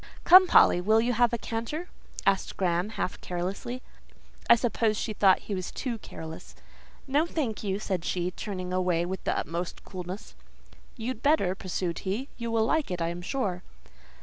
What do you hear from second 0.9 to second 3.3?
you have a canter?" asked Graham, half